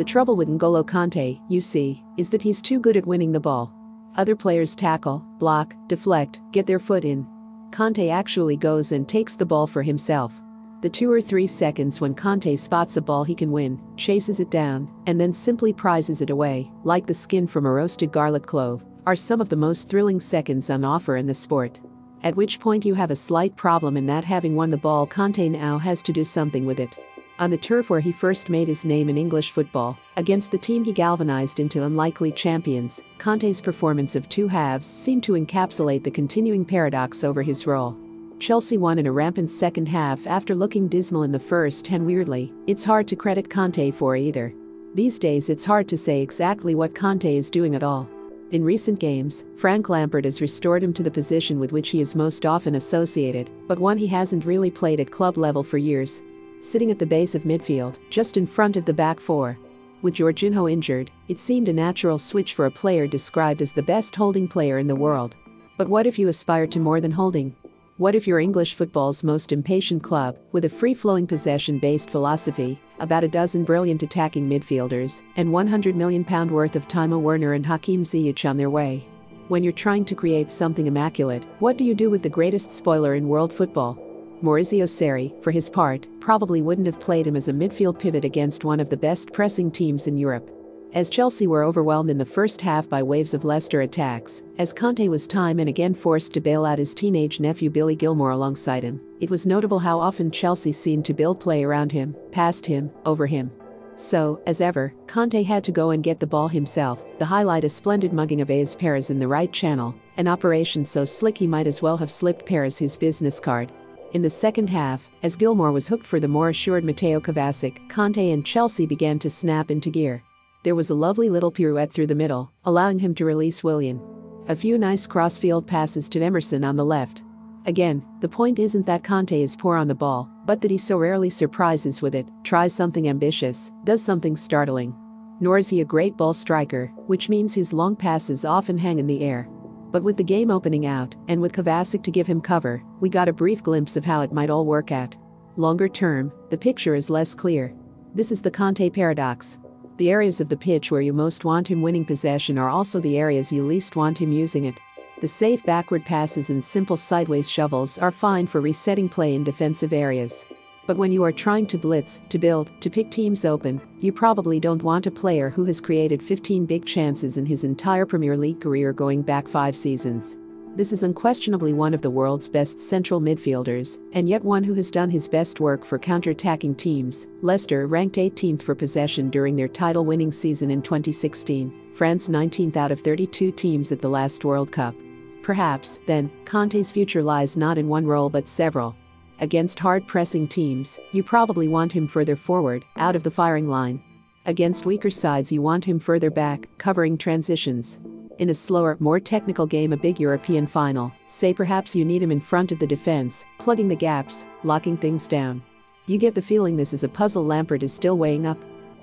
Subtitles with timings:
[0.00, 3.38] The trouble with N'Golo Kante, you see, is that he's too good at winning the
[3.38, 3.70] ball.
[4.16, 7.26] Other players tackle, block, deflect, get their foot in.
[7.70, 10.40] Kante actually goes and takes the ball for himself.
[10.80, 14.50] The two or three seconds when Kante spots a ball he can win, chases it
[14.50, 18.82] down, and then simply prizes it away, like the skin from a roasted garlic clove,
[19.04, 21.78] are some of the most thrilling seconds on offer in the sport.
[22.22, 25.50] At which point you have a slight problem in that having won the ball, Kante
[25.50, 26.96] now has to do something with it.
[27.40, 30.84] On the turf where he first made his name in English football, against the team
[30.84, 36.66] he galvanized into unlikely champions, Kante's performance of two halves seemed to encapsulate the continuing
[36.66, 37.96] paradox over his role.
[38.38, 42.52] Chelsea won in a rampant second half after looking dismal in the first and weirdly,
[42.66, 44.52] it's hard to credit Kante for either.
[44.94, 48.06] These days it's hard to say exactly what Kante is doing at all.
[48.50, 52.14] In recent games, Frank Lampard has restored him to the position with which he is
[52.14, 56.20] most often associated, but one he hasn't really played at club level for years.
[56.62, 59.58] Sitting at the base of midfield, just in front of the back four.
[60.02, 64.14] With Jorginho injured, it seemed a natural switch for a player described as the best
[64.14, 65.36] holding player in the world.
[65.78, 67.56] But what if you aspire to more than holding?
[67.96, 72.78] What if you're English football's most impatient club, with a free flowing possession based philosophy,
[72.98, 78.02] about a dozen brilliant attacking midfielders, and £100 million worth of Timo Werner and Hakim
[78.02, 79.06] Ziyech on their way?
[79.48, 83.14] When you're trying to create something immaculate, what do you do with the greatest spoiler
[83.14, 83.98] in world football?
[84.42, 88.64] Maurizio Sarri, for his part, probably wouldn't have played him as a midfield pivot against
[88.64, 90.50] one of the best pressing teams in Europe.
[90.92, 95.08] As Chelsea were overwhelmed in the first half by waves of Leicester attacks, as Kante
[95.08, 99.00] was time and again forced to bail out his teenage nephew Billy Gilmour alongside him,
[99.20, 103.26] it was notable how often Chelsea seemed to build play around him, past him, over
[103.26, 103.52] him.
[103.94, 107.68] So, as ever, Kante had to go and get the ball himself, the highlight a
[107.68, 111.66] splendid mugging of Ayoze Perez in the right channel, an operation so slick he might
[111.66, 113.70] as well have slipped Perez his business card.
[114.12, 118.32] In the second half, as Gilmour was hooked for the more assured Mateo Kovacic, Kante
[118.32, 120.24] and Chelsea began to snap into gear.
[120.64, 124.00] There was a lovely little pirouette through the middle, allowing him to release Willian.
[124.48, 127.22] A few nice crossfield passes to Emerson on the left.
[127.66, 130.96] Again, the point isn't that Kante is poor on the ball, but that he so
[130.96, 134.92] rarely surprises with it, tries something ambitious, does something startling.
[135.38, 139.06] Nor is he a great ball striker, which means his long passes often hang in
[139.06, 139.48] the air.
[139.90, 143.28] But with the game opening out, and with Kovacic to give him cover, we got
[143.28, 145.16] a brief glimpse of how it might all work out.
[145.56, 147.74] Longer term, the picture is less clear.
[148.14, 149.58] This is the Kante paradox.
[149.96, 153.18] The areas of the pitch where you most want him winning possession are also the
[153.18, 154.78] areas you least want him using it.
[155.20, 159.92] The safe backward passes and simple sideways shovels are fine for resetting play in defensive
[159.92, 160.46] areas.
[160.86, 164.58] But when you are trying to blitz, to build, to pick teams open, you probably
[164.58, 168.60] don't want a player who has created 15 big chances in his entire Premier League
[168.60, 170.36] career going back five seasons.
[170.76, 174.90] This is unquestionably one of the world's best central midfielders, and yet one who has
[174.90, 177.26] done his best work for counter-attacking teams.
[177.42, 183.00] Leicester ranked 18th for possession during their title-winning season in 2016, France 19th out of
[183.00, 184.94] 32 teams at the last World Cup.
[185.42, 188.94] Perhaps, then, Kante's future lies not in one role but several.
[189.40, 194.02] Against hard-pressing teams, you probably want him further forward, out of the firing line.
[194.46, 197.98] Against weaker sides you want him further back, covering transitions
[198.40, 202.32] in a slower, more technical game a big European final, say perhaps you need him
[202.32, 205.62] in front of the defense, plugging the gaps, locking things down.
[206.06, 208.58] You get the feeling this is a puzzle Lampard is still weighing up.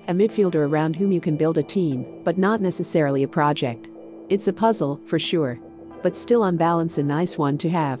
[0.08, 3.90] A midfielder around whom you can build a team, but not necessarily a project.
[4.28, 5.60] It's a puzzle, for sure.
[6.02, 8.00] But still on balance a nice one to have.